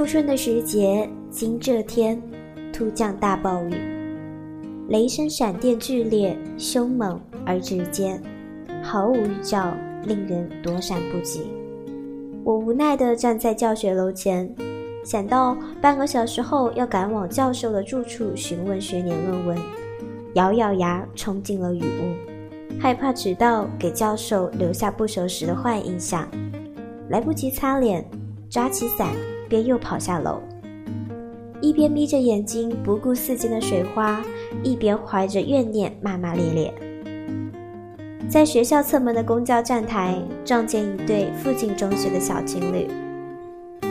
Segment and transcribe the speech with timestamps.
[0.00, 2.18] 初春的时节，今这天
[2.72, 3.74] 突降大暴雨，
[4.88, 8.18] 雷声闪电剧烈，凶猛而直接，
[8.82, 9.74] 毫无预兆，
[10.06, 11.42] 令人躲闪不及。
[12.42, 14.50] 我无奈地站在教学楼前，
[15.04, 19.58] 想到半个小时后要赶往教授的住处询问学年论文，
[20.32, 26.26] 咬咬牙冲进了雨雾，害怕迟到给教授留下不守时的坏印象，
[27.10, 28.02] 来不及擦脸，
[28.48, 29.14] 抓起伞。
[29.50, 30.40] 便又跑下楼，
[31.60, 34.24] 一边眯着眼睛不顾四溅的水花，
[34.62, 36.72] 一边怀着怨念骂骂咧咧。
[38.28, 42.86] 在学校侧门的公交站台，撞见一对附近中学的小情侣。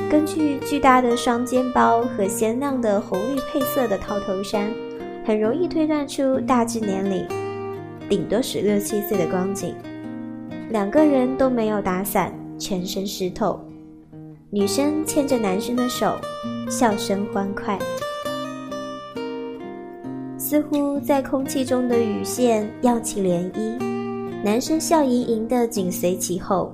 [0.10, 4.72] 根据巨大的双肩包和鲜亮的红绿配色的套头衫，
[5.26, 7.28] 很容易推断出大致年龄，
[8.08, 9.76] 顶多十六七岁的光景。
[10.70, 13.60] 两个人都没有打伞，全身湿透。
[14.52, 16.18] 女生牵着男生的手，
[16.72, 17.78] 笑声欢快，
[20.40, 23.78] 似乎在空气中的雨线漾起涟漪。
[24.44, 26.74] 男生笑盈盈的紧随其后，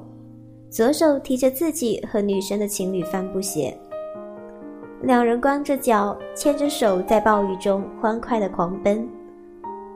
[0.70, 3.78] 左手提着自己和女生的情侣帆布鞋，
[5.02, 9.06] 两人光着脚，牵着手在暴雨中欢快的狂奔。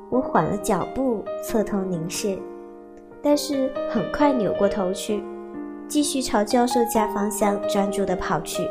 [0.10, 2.38] 我缓了脚步，侧头凝视，
[3.22, 5.24] 但是很快扭过头去。
[5.90, 8.70] 继续朝教授家方向专注地跑去。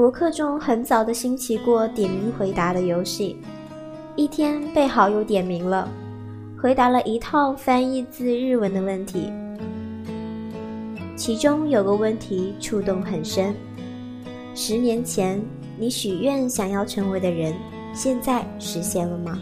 [0.00, 3.36] 博客中很早的兴起过点名回答的游戏，
[4.16, 5.86] 一天被好友点名了，
[6.58, 9.30] 回答了一套翻译自日文的问题，
[11.16, 13.54] 其中有个问题触动很深：
[14.54, 15.38] 十年前
[15.76, 17.54] 你许愿想要成为的人，
[17.92, 19.38] 现在实现了吗？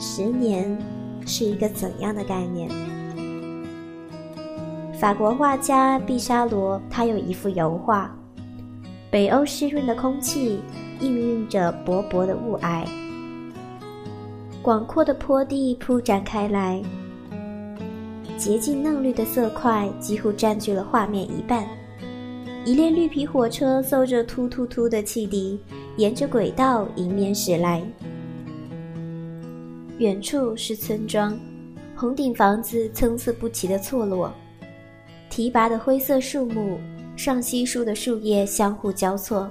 [0.00, 0.74] 十年
[1.26, 2.70] 是一个怎样的概念？
[4.98, 8.14] 法国画家毕沙罗，他有一幅油画。
[9.10, 10.60] 北欧湿润的空气
[11.00, 12.86] 氤氲着薄薄的雾霭，
[14.62, 16.80] 广阔的坡地铺展开来，
[18.38, 21.66] 洁净嫩绿的色块几乎占据了画面一半。
[22.64, 25.60] 一列绿皮火车奏着突突突的汽笛，
[25.96, 27.82] 沿着轨道迎面驶来。
[29.98, 31.38] 远处是村庄，
[31.94, 34.32] 红顶房子参差不齐的错落。
[35.34, 36.78] 提拔的灰色树木，
[37.16, 39.50] 上稀疏的树叶相互交错，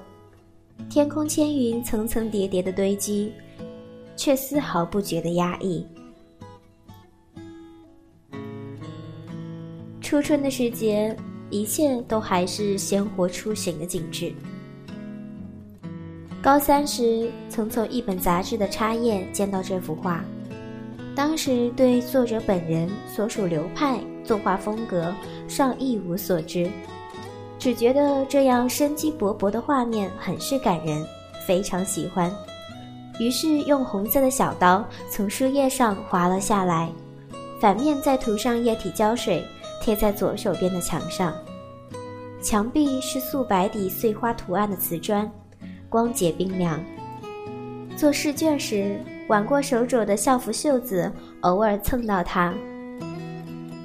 [0.89, 3.33] 天空千云层层叠叠的堆积，
[4.15, 5.85] 却丝毫不觉得压抑。
[9.99, 11.13] 初春的时节，
[11.49, 14.33] 一切都还是鲜活初醒的景致。
[16.41, 20.23] 高三时，曾从一本杂志的插页见到这幅画，
[21.15, 23.99] 当时对作者本人所属流派。
[24.25, 25.13] 作画风格
[25.49, 26.71] 尚一无所知，
[27.59, 31.05] 只觉得这样生机勃勃的画面很是感人，
[31.45, 32.33] 非常喜欢。
[33.19, 34.81] 于是用红色的小刀
[35.11, 36.89] 从书页上划了下来，
[37.59, 39.43] 反面再涂上液体胶水，
[39.81, 41.33] 贴在左手边的墙上。
[42.41, 45.29] 墙壁是素白底碎花图案的瓷砖，
[45.89, 46.81] 光洁冰凉。
[47.97, 48.97] 做试卷时，
[49.27, 51.11] 挽过手肘的校服袖子
[51.41, 52.53] 偶尔蹭到它。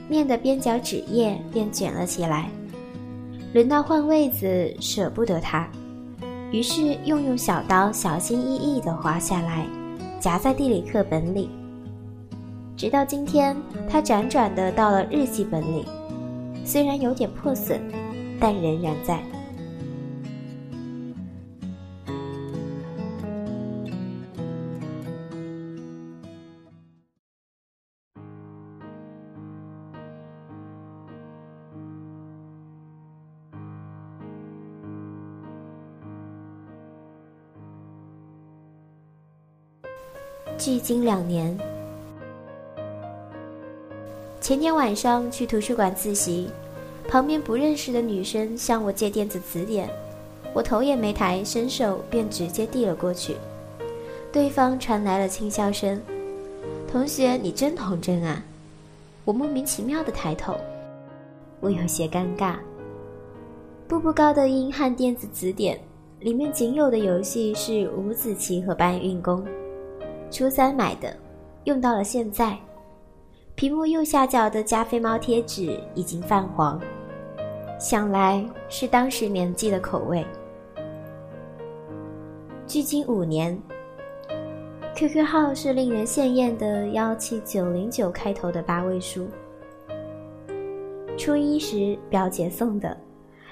[0.08, 2.48] 面的边角纸页便卷了起来，
[3.52, 5.68] 轮到换位子，舍不得它，
[6.50, 9.66] 于是又用小刀小心翼翼地划下来，
[10.18, 11.50] 夹在地理课本里。
[12.76, 13.56] 直到今天，
[13.88, 15.84] 它辗转地到了日记本里，
[16.64, 17.80] 虽然有点破损，
[18.40, 19.20] 但仍然在。
[40.58, 41.56] 距今两年，
[44.40, 46.50] 前天晚上去图书馆自习，
[47.08, 49.88] 旁边不认识的女生向我借电子词典，
[50.52, 53.36] 我头也没抬，伸手便直接递了过去。
[54.32, 56.02] 对方传来了轻笑声
[56.90, 58.42] ：“同学，你真童真啊！”
[59.24, 60.56] 我莫名其妙的抬头，
[61.60, 62.56] 我有些尴尬。
[63.86, 65.78] 步步高的英汉电子词典，
[66.18, 69.46] 里面仅有的游戏是五子棋和搬运工。
[70.30, 71.16] 初三买的，
[71.64, 72.56] 用到了现在。
[73.54, 76.80] 屏幕右下角的加菲猫贴纸已经泛黄，
[77.78, 80.24] 想来是当时年纪的口味。
[82.68, 83.60] 距今五年
[84.94, 89.26] ，QQ 号是令人羡艳的幺七九零九开头的八位数。
[91.16, 92.96] 初一时表姐送的，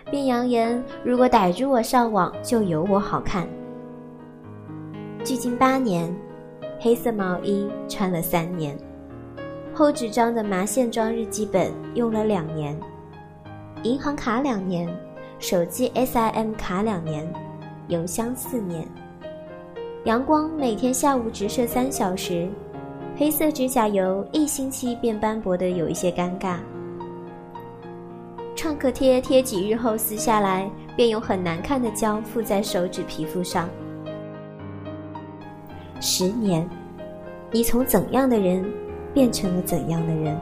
[0.09, 3.49] 并扬言如果逮住我上网，就有我好看。
[5.25, 6.15] 距今八年，
[6.79, 8.77] 黑色毛衣穿了三年，
[9.73, 12.79] 厚纸张的麻线装日记本用了两年，
[13.83, 14.89] 银行卡两年，
[15.39, 17.27] 手机 SIM 卡两年，
[17.89, 18.87] 邮箱四年。
[20.05, 22.47] 阳光每天下午直射三小时，
[23.17, 26.59] 黑色指甲油一星期便斑驳的有一些尴尬。
[28.55, 33.69] 创可贴贴几日后撕下来，便有很难看的胶附在手指皮肤上。
[36.01, 36.69] 十年，
[37.51, 38.65] 你从怎样的人，
[39.15, 40.39] 变成了怎样的人？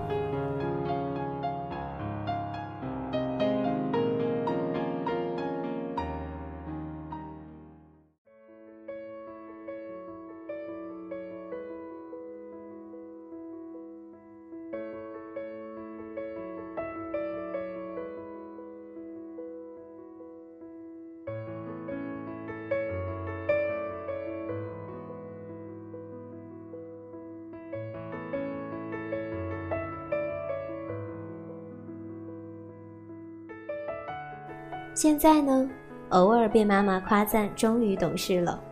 [34.94, 35.68] 现在呢，
[36.10, 38.62] 偶尔被妈妈夸赞，终于懂事了。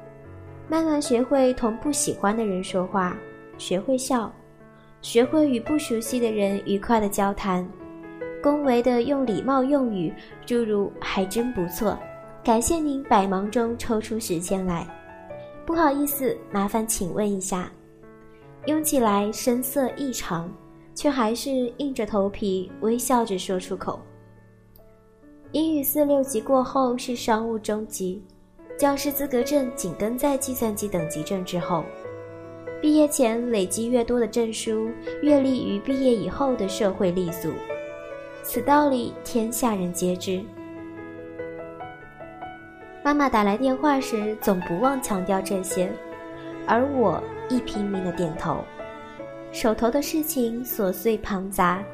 [0.68, 3.16] 慢慢学会同不喜欢的人说话，
[3.58, 4.32] 学会笑，
[5.00, 7.68] 学会与不熟悉的人愉快的交谈，
[8.40, 10.14] 恭维的用礼貌用语，
[10.46, 11.98] 诸如“还真不错”，
[12.44, 14.86] 感谢您百忙中抽出时间来。
[15.66, 17.68] 不好意思，麻烦请问一下。
[18.66, 20.48] 用起来声色异常，
[20.94, 24.00] 却还是硬着头皮微笑着说出口。
[25.52, 28.24] 英语四六级过后是商务中级，
[28.78, 31.84] 教师资格证紧跟在计算机等级证之后。
[32.80, 34.88] 毕业前累积越多的证书，
[35.22, 37.50] 越利于毕业以后的社会立足，
[38.42, 40.42] 此道理天下人皆知。
[43.04, 45.92] 妈妈打来电话时总不忘强调这些，
[46.66, 48.64] 而我亦拼命的点头。
[49.52, 51.84] 手头的事情琐碎庞杂。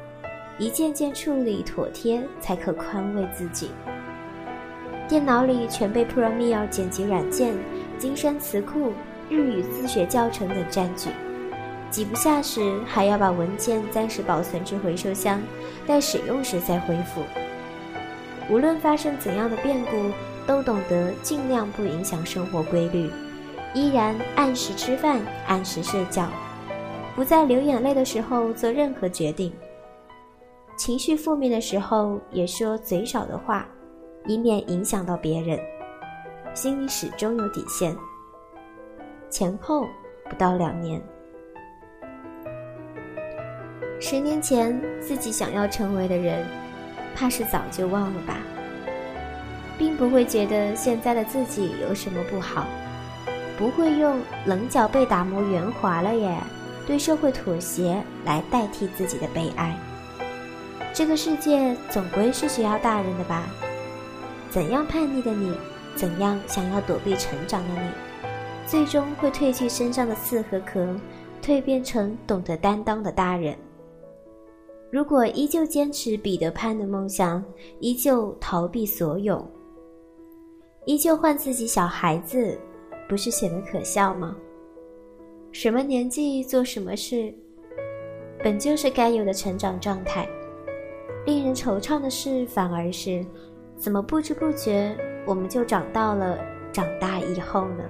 [0.59, 3.71] 一件件处理妥帖，才可宽慰自己。
[5.07, 7.55] 电脑里全被 Premiere 剪辑软件、
[7.97, 8.91] 金山词库、
[9.29, 11.09] 日语自学教程等占据，
[11.89, 15.41] 挤不下时还要把文件暂时保存至回收箱，
[15.87, 17.23] 待使用时再恢复。
[18.49, 20.11] 无论发生怎样的变故，
[20.45, 23.09] 都懂得尽量不影响生活规律，
[23.73, 26.27] 依然按时吃饭、按时睡觉，
[27.15, 29.53] 不在流眼泪的时候做任何决定。
[30.79, 33.67] 情绪负面的时候，也说嘴少的话，
[34.25, 35.59] 以免影响到别人。
[36.53, 37.93] 心里始终有底线。
[39.29, 39.85] 前后
[40.29, 41.01] 不到两年，
[43.99, 46.47] 十年前自己想要成为的人，
[47.13, 48.37] 怕是早就忘了吧。
[49.77, 52.65] 并不会觉得现在的自己有什么不好，
[53.57, 56.37] 不会用棱角被打磨圆滑了耶，
[56.87, 59.77] 对社会妥协来代替自己的悲哀。
[60.93, 63.47] 这个世界总归是需要大人的吧？
[64.49, 65.53] 怎样叛逆的你，
[65.95, 67.89] 怎样想要躲避成长的你，
[68.65, 70.95] 最终会褪去身上的刺和壳，
[71.41, 73.55] 蜕变成懂得担当的大人。
[74.91, 77.43] 如果依旧坚持彼得潘的梦想，
[77.79, 79.47] 依旧逃避所有，
[80.85, 82.59] 依旧唤自己小孩子，
[83.07, 84.35] 不是显得可笑吗？
[85.51, 87.33] 什么年纪做什么事，
[88.43, 90.27] 本就是该有的成长状态。
[91.29, 93.23] 令人惆怅的事，反而是，
[93.75, 96.39] 怎么不知不觉我们就长到了
[96.73, 97.83] 长大以后呢？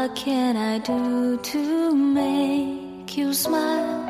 [0.00, 4.08] What can I do to make you smile?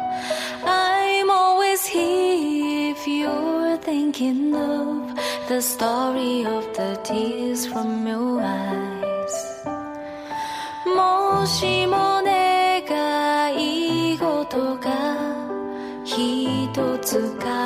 [0.65, 5.19] I'm always here if you're thinking of
[5.49, 9.37] the story of the tears from your eyes.
[10.87, 14.87] 혹시 뭐 내가 이곳도가
[16.05, 17.60] 一つか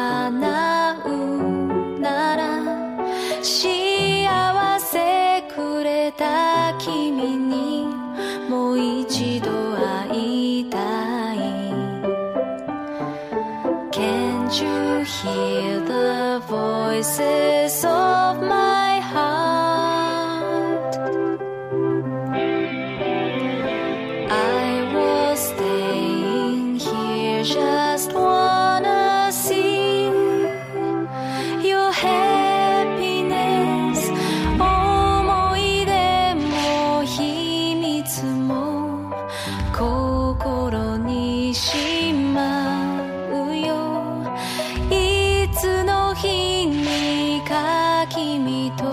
[47.44, 48.84] か君と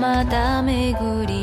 [0.00, 1.35] また巡り